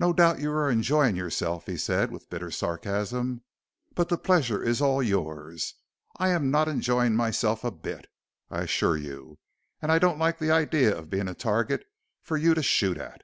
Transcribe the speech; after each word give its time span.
"No 0.00 0.12
doubt 0.12 0.40
you 0.40 0.50
are 0.50 0.68
enjoying 0.68 1.14
yourself!" 1.14 1.66
he 1.66 1.76
said 1.76 2.10
with 2.10 2.28
bitter 2.28 2.50
sarcasm. 2.50 3.42
"But 3.94 4.08
the 4.08 4.18
pleasure 4.18 4.60
is 4.64 4.80
all 4.82 5.00
yours. 5.00 5.74
I 6.16 6.30
am 6.30 6.50
not 6.50 6.66
enjoying 6.66 7.14
myself 7.14 7.62
a 7.62 7.70
bit, 7.70 8.08
I 8.50 8.62
assure 8.62 8.96
you. 8.96 9.38
And 9.80 9.92
I 9.92 10.00
don't 10.00 10.18
like 10.18 10.40
the 10.40 10.50
idea 10.50 10.92
of 10.98 11.08
being 11.08 11.28
a 11.28 11.34
target 11.34 11.84
for 12.20 12.36
you 12.36 12.52
to 12.54 12.64
shoot 12.64 12.98
at!" 12.98 13.22